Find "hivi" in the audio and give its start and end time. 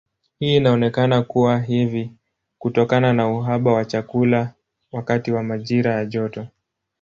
1.59-2.11